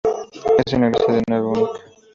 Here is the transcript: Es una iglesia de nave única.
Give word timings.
Es 0.65 0.73
una 0.73 0.87
iglesia 0.87 1.13
de 1.13 1.21
nave 1.29 1.45
única. 1.45 1.79